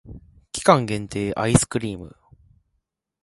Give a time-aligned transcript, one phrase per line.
[0.51, 2.15] 期間限定アイスクリーム